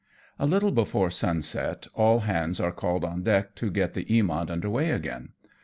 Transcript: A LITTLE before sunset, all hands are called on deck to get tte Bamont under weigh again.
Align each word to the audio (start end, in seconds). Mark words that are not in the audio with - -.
A 0.39 0.47
LITTLE 0.47 0.71
before 0.71 1.11
sunset, 1.11 1.85
all 1.93 2.21
hands 2.21 2.59
are 2.59 2.71
called 2.71 3.05
on 3.05 3.21
deck 3.21 3.53
to 3.53 3.69
get 3.69 3.93
tte 3.93 4.07
Bamont 4.23 4.49
under 4.49 4.67
weigh 4.67 4.89
again. 4.89 5.33